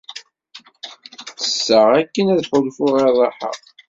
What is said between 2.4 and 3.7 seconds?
ḥulfuɣ i ṛṛaḥa.